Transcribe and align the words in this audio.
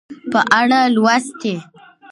په 0.31 0.39
اړه 0.59 0.79
لوستي 0.95 1.55